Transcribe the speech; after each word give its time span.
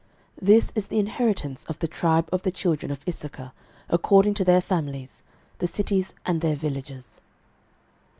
06:019:023 0.39 0.45
This 0.47 0.71
is 0.73 0.87
the 0.87 0.97
inheritance 0.97 1.63
of 1.65 1.77
the 1.77 1.87
tribe 1.87 2.27
of 2.31 2.41
the 2.41 2.51
children 2.51 2.91
of 2.91 3.07
Issachar 3.07 3.51
according 3.87 4.33
to 4.33 4.43
their 4.43 4.59
families, 4.59 5.21
the 5.59 5.67
cities 5.67 6.15
and 6.25 6.41
their 6.41 6.55
villages. 6.55 7.21